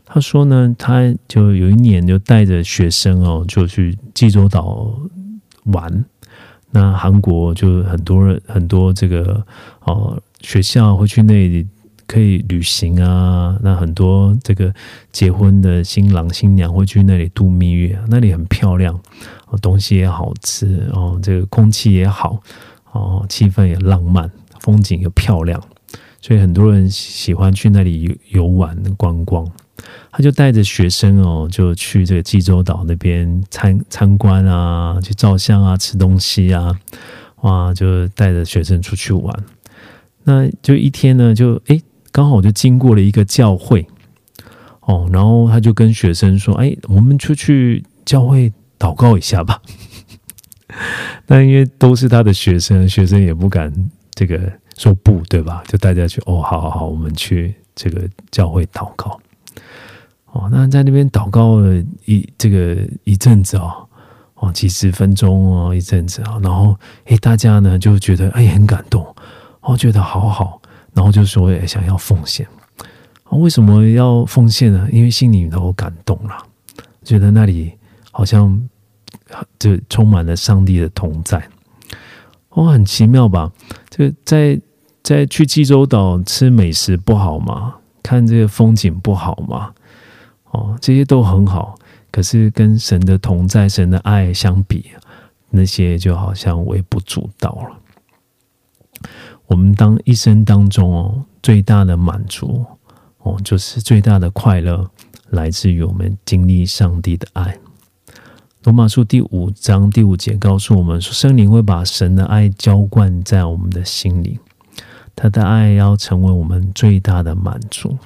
[0.04, 4.92] 他说呢，他就有一年就带着学生哦，就去济州岛
[5.66, 6.04] 玩。
[6.72, 9.44] 那韩国就很多人很多这个
[9.80, 11.66] 哦学校会去那里
[12.10, 13.56] 可以旅行啊。
[13.62, 14.74] 那很多这个
[15.12, 18.98] 结婚的新郎新娘会去那里度蜜月，那里很漂亮
[19.46, 22.42] 哦，东西也好吃哦，这个空气也好
[22.90, 25.62] 哦，气氛也浪漫，风景又漂亮，
[26.20, 29.46] 所以很多人喜欢去那里游玩观光。
[30.12, 36.76] 他就带着学生哦，就去这个济州岛那边参参观啊，去照相啊，吃东西啊，
[37.42, 39.34] 哇，就带着学生出去玩。
[40.24, 41.80] 那就一天呢，就哎，
[42.12, 43.86] 刚好我就经过了一个教会
[44.80, 49.60] 哦，然后他就跟学生说：“哎，我们出去教会祷告一下吧。
[51.26, 53.72] ”那因为都是他的学生，学生也不敢
[54.14, 54.40] 这个
[54.76, 55.62] 说不对吧？
[55.68, 59.20] 就大家去哦，好好好，我们去这个教会祷告。
[60.26, 63.88] 哦，那在那边祷告了一这个一阵子哦，
[64.36, 69.04] 哦几十分钟哦一阵子啊，然后诶大家呢就觉得哎很感动，
[69.60, 70.59] 哦觉得好好，
[70.94, 72.46] 然后就说想要奉献，
[73.24, 74.88] 啊为什么要奉献呢？
[74.92, 76.36] 因为心里头感动了，
[77.02, 77.72] 觉得那里
[78.10, 78.60] 好像
[79.58, 81.42] 就充满了上帝的同在，
[82.50, 83.50] 哦很奇妙吧？
[83.88, 84.60] 这个在
[85.02, 87.74] 在去济州岛吃美食不好吗？
[88.02, 89.72] 看这个风景不好吗？
[90.50, 91.76] 哦，这些都很好，
[92.10, 94.90] 可是跟神的同在、神的爱相比，
[95.48, 97.78] 那些就好像微不足道了。
[99.50, 102.64] 我们当一生当中哦，最大的满足
[103.18, 104.88] 哦，就是最大的快乐，
[105.30, 107.58] 来自于我们经历上帝的爱。
[108.62, 114.38] 罗马书第五章第五节告诉我们说，圣灵会把神的爱浇灌在我们的心里，
[115.16, 117.98] 他的爱要成为我们最大的满足，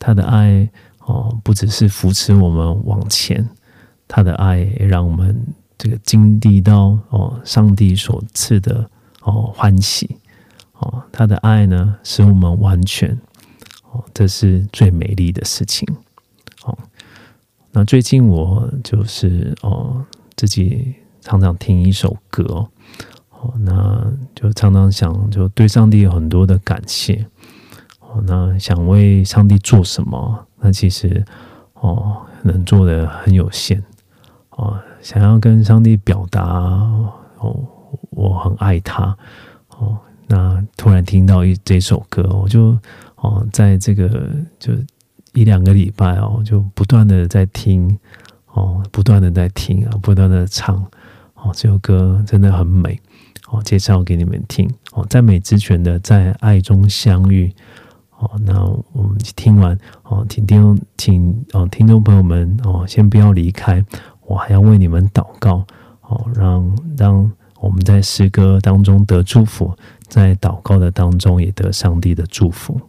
[0.00, 0.68] 他的爱。
[1.04, 3.48] 哦，不只是扶持我们往前，
[4.08, 5.40] 他的爱也让我们
[5.78, 8.90] 这个经历到哦，上帝所赐的
[9.20, 10.16] 哦欢喜
[10.78, 13.18] 哦，他的爱呢使我们完全
[13.90, 15.88] 哦，这是最美丽的事情
[16.64, 16.76] 哦。
[17.72, 20.04] 那最近我就是哦，
[20.36, 22.66] 自己常常听一首歌
[23.30, 27.26] 哦，那就常常想就对上帝有很多的感谢
[28.00, 30.46] 哦，那想为上帝做什么。
[30.58, 31.24] 那其实
[31.74, 33.82] 哦，能做的很有限
[34.50, 34.78] 哦。
[35.02, 36.42] 想要跟上帝表达
[37.38, 37.62] 哦，
[38.10, 39.16] 我很爱他
[39.76, 39.98] 哦。
[40.26, 42.76] 那突然听到一这首歌，我就
[43.16, 44.72] 哦，在这个就
[45.32, 47.96] 一两个礼拜哦，就不断的在听
[48.52, 50.76] 哦，不断的在听啊，不断的唱
[51.34, 51.52] 哦。
[51.54, 53.00] 这首歌真的很美
[53.50, 55.06] 哦，介绍给你们听哦。
[55.08, 57.52] 赞美之泉的在爱中相遇。
[58.18, 58.64] 哦，那
[58.94, 63.84] 我们听完哦，请听，请哦，听众朋友们哦，先不要离开，
[64.24, 65.62] 我还要为你们祷告
[66.00, 69.70] 哦，让让我们在诗歌当中得祝福，
[70.08, 72.80] 在祷告的当中也得上帝的祝福。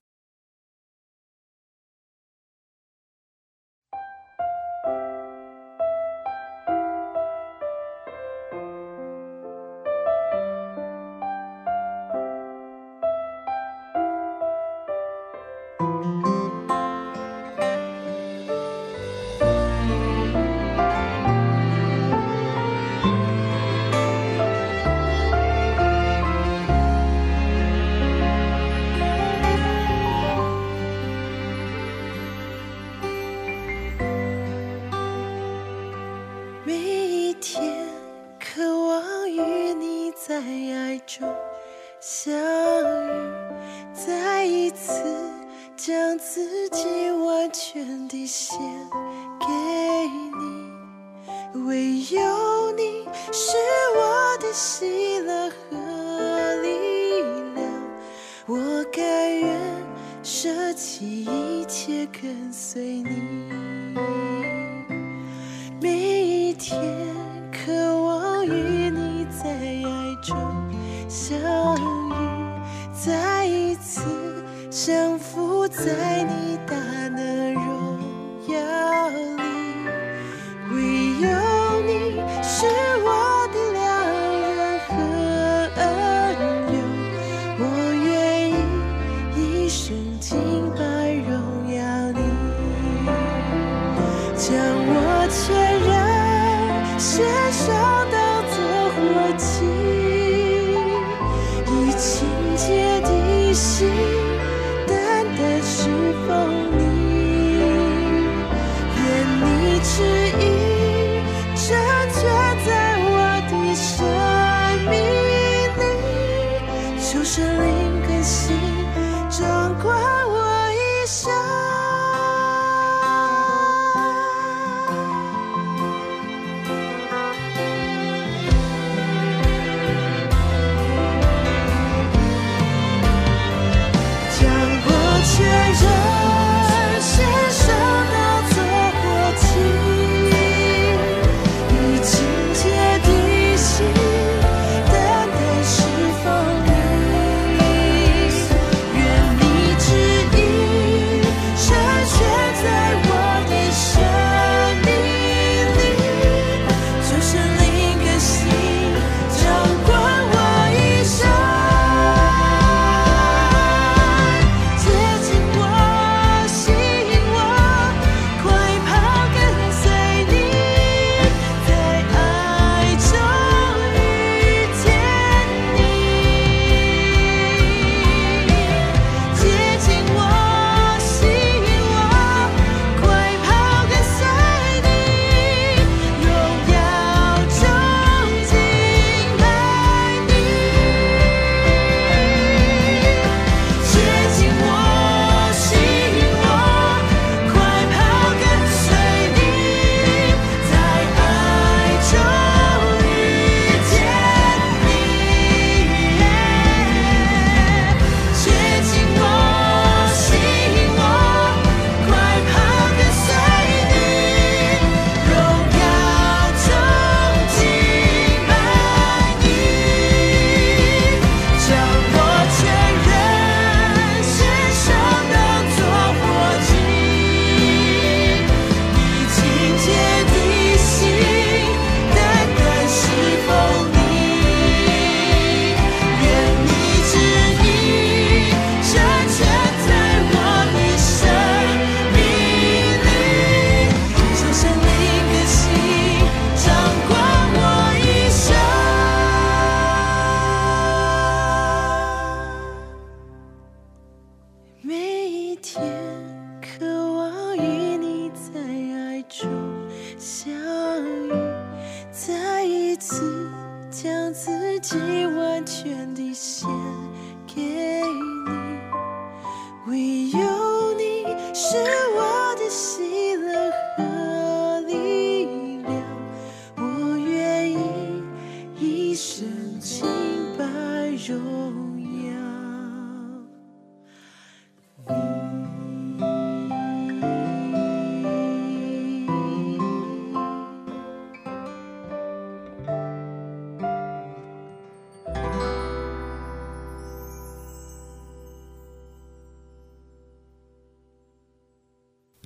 [103.57, 104.06] 心。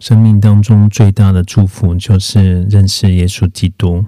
[0.02, 4.04] 生命当中最大的祝福就是认识耶稣基督。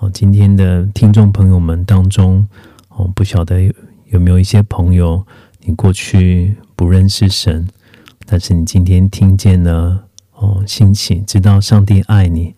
[0.00, 2.44] 哦，今天的听众朋友们当中，
[2.88, 3.72] 哦，不晓得
[4.06, 5.24] 有没有一些朋友，
[5.60, 7.68] 你过去不认识神，
[8.26, 12.56] 但是你今天听见了，哦，兴起，知道上帝爱你，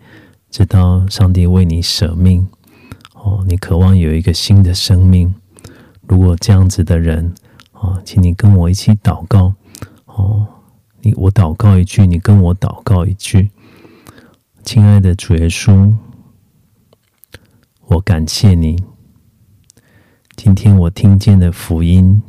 [0.50, 2.48] 知道上帝为你舍命，
[3.12, 5.34] 哦，你渴望有一个新的生命。
[6.08, 7.34] 如果这样子的人，
[7.72, 9.52] 啊，请你跟我一起祷告，
[10.06, 10.48] 哦。
[11.04, 13.50] 你，我祷告一句，你跟我祷告一句，
[14.62, 15.92] 亲爱的主耶稣。
[17.86, 18.80] 我感谢你。
[20.36, 22.22] 今天我听见的福音。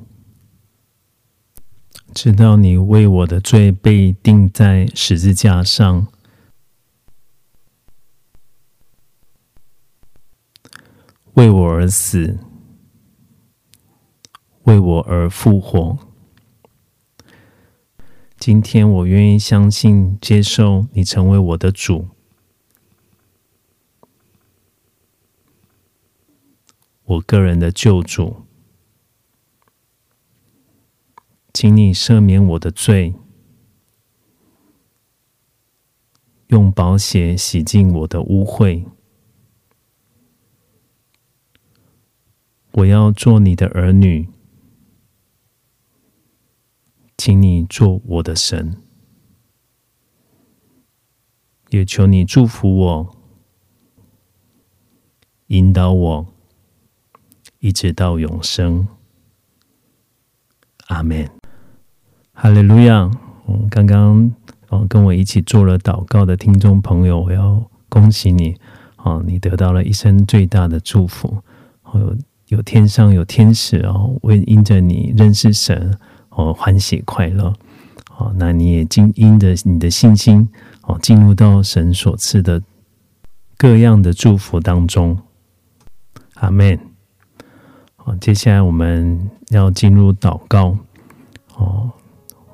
[2.16, 6.08] 知道你为我的罪被钉在十字架上。
[11.34, 12.40] 为我而死。
[14.64, 16.13] 为我而复活。
[18.46, 22.10] 今天我愿意相信、接受你成为我的主。
[27.06, 28.46] 我个人的救主，
[31.54, 33.16] 请你赦免我的罪，
[36.48, 38.84] 用宝血洗净我的污秽。
[42.74, 44.28] 我要做你的儿女，
[47.26, 48.76] 请你做我的神，
[51.70, 53.16] 也求你祝福我，
[55.48, 56.28] 引导我。
[57.60, 58.86] 一直到永生，
[60.88, 61.30] 阿门，
[62.34, 63.10] 哈利路亚。
[63.48, 64.30] 嗯，刚刚
[64.68, 68.54] 哦跟我一起做了祷告的听众朋友，我要恭喜你
[68.98, 71.42] 哦，你得到了一生最大的祝福。
[71.84, 72.18] 哦，
[72.48, 75.98] 有天上有天使哦，为因着你认识神
[76.36, 77.54] 哦欢喜快乐。
[78.18, 80.48] 哦，那你也经因着你的信心
[80.84, 82.62] 哦，进入到神所赐的
[83.58, 85.18] 各样的祝福当中，
[86.36, 86.80] 阿门。
[87.96, 90.78] 好，接下来我们要进入祷告。
[91.56, 91.90] 哦，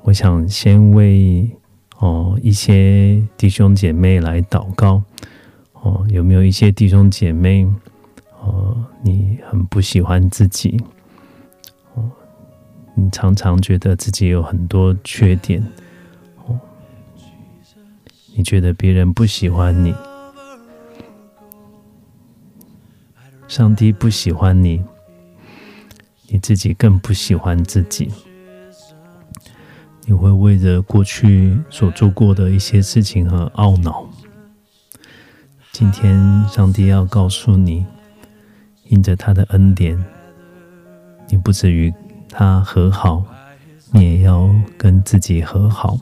[0.02, 1.50] 我想先为
[1.98, 5.02] 哦一些弟兄姐妹来祷告。
[5.82, 7.66] 哦，有没有一些弟兄姐妹？
[8.40, 10.82] 哦，你很不喜欢自己。
[13.00, 15.66] 你常常觉得自己有很多缺点。
[18.36, 19.94] 你觉得别人不喜欢你，
[23.48, 24.84] 上帝不喜欢你。
[26.28, 28.12] 你自己更不喜欢自己，
[30.04, 34.08] 你会为着过去所做过的一些事情而懊恼。
[35.72, 37.84] 今天，上帝要告诉你，
[38.84, 40.02] 因着他的恩典，
[41.28, 41.92] 你不止与
[42.30, 43.24] 他和好，
[43.90, 45.98] 你也要跟自己和好。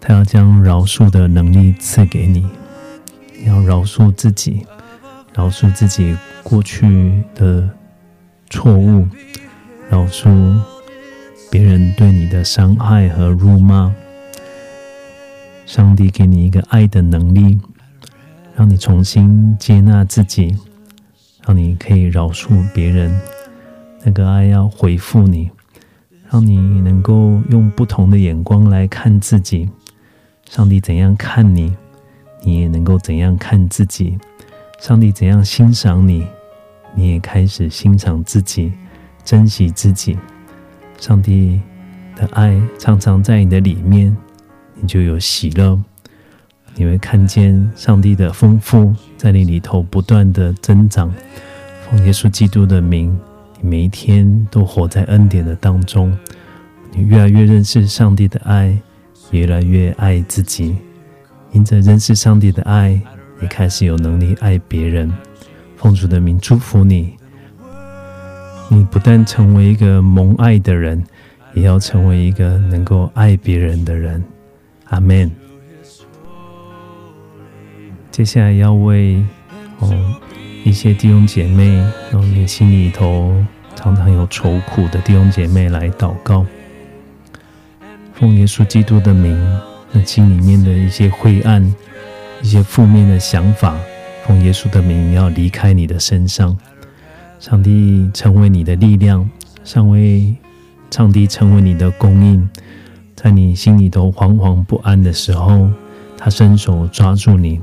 [0.00, 2.48] 他要将饶恕的能力赐给你，
[3.44, 4.66] 要饶恕自己，
[5.34, 7.68] 饶恕自己过去的。
[8.48, 9.08] 错误，
[9.90, 10.56] 饶恕
[11.50, 13.92] 别人对你的伤害和辱骂。
[15.66, 17.58] 上帝给你一个爱的能力，
[18.54, 20.56] 让你重新接纳自己，
[21.44, 23.20] 让你可以饶恕别人。
[24.06, 25.50] 那个爱要回复你，
[26.30, 29.68] 让你能够用不同的眼光来看自己。
[30.48, 31.74] 上帝怎样看你，
[32.44, 34.16] 你也能够怎样看自己。
[34.78, 36.24] 上帝怎样欣赏你。
[36.94, 38.72] 你也开始欣赏自己，
[39.24, 40.16] 珍惜自己。
[40.98, 41.60] 上帝
[42.14, 44.16] 的爱常常在你的里面，
[44.76, 45.78] 你就有喜乐。
[46.76, 51.12] 你会看见上帝的丰富在你里头不断的增长。
[51.82, 53.18] 奉耶稣基督的名，
[53.60, 56.16] 你每一天都活在恩典的当中。
[56.92, 58.76] 你越来越认识上帝的爱，
[59.30, 60.76] 越来越爱自己。
[61.52, 63.00] 因着认识上帝的爱，
[63.40, 65.12] 你开始有能力爱别人。
[65.76, 67.14] 奉主的名祝福你，
[68.68, 71.04] 你不但成为一个蒙爱的人，
[71.54, 74.22] 也要成为一个能够爱别人的人。
[74.86, 75.30] 阿门。
[78.10, 79.22] 接下来要为
[79.78, 79.90] 哦
[80.66, 81.76] 一些弟兄姐妹，
[82.10, 83.32] 然后你心里头
[83.76, 86.44] 常常有愁苦的弟兄姐妹来祷告。
[88.14, 89.38] 奉耶稣基督的名，
[89.92, 91.72] 那心里面的一些灰暗、
[92.42, 93.78] 一些负面的想法。
[94.26, 96.58] 奉耶稣的名，要离开你的身上。
[97.38, 99.30] 上帝成为你的力量，
[99.62, 100.34] 上为
[100.90, 102.50] 上帝成为你的供应。
[103.14, 105.70] 在你心里头惶惶不安的时候，
[106.18, 107.60] 他伸手抓住你。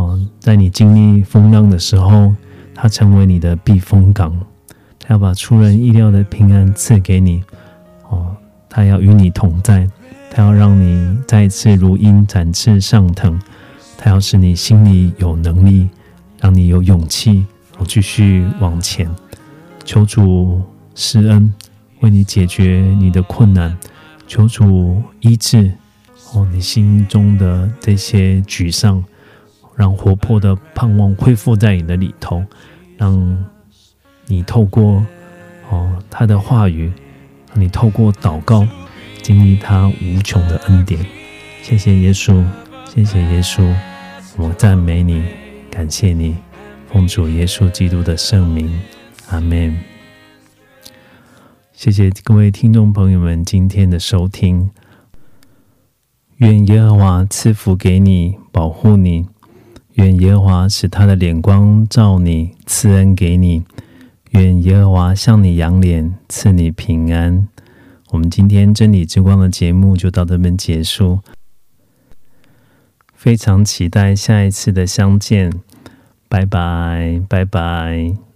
[0.00, 2.34] 哦，在你经历风浪的时候，
[2.74, 4.34] 他成为你的避风港。
[4.98, 7.44] 他要把出人意料的平安赐给你。
[8.08, 8.34] 哦，
[8.68, 9.86] 他要与你同在，
[10.30, 13.38] 他要让你再次如鹰展翅上腾。
[13.98, 15.86] 他要使你心里有能力，
[16.40, 17.44] 让你有勇气，
[17.86, 19.06] 继续往前。
[19.84, 20.62] 求主
[20.94, 21.52] 施恩，
[22.00, 23.76] 为你解决你的困难。
[24.26, 25.70] 求主医治
[26.32, 29.04] 哦，你心中的这些沮丧，
[29.80, 32.44] 让活泼的盼望恢复在你的里头，
[32.98, 33.46] 让
[34.26, 35.02] 你透过
[35.70, 36.92] 哦他的话语，
[37.54, 38.68] 你透过祷告，
[39.22, 41.00] 经历他无穷的恩典。
[41.62, 42.44] 谢谢耶稣，
[42.84, 43.74] 谢谢耶稣。
[44.36, 45.24] 我赞美你，
[45.70, 46.36] 感谢你，
[46.92, 48.70] 奉主耶稣基督的圣名，
[49.30, 49.74] 阿门。
[51.72, 54.70] 谢谢各位听众朋友们今天的收听。
[56.36, 59.24] 愿耶和华赐福给你，保护你；
[60.00, 63.62] 愿耶和华使他的脸光照你，赐恩给你；
[64.30, 67.46] 愿耶和华向你扬脸，赐你平安。
[68.08, 71.20] 我们今天真理之光的节目就到这边结束，
[73.14, 75.52] 非常期待下一次的相见。
[76.30, 78.29] 拜拜，拜拜。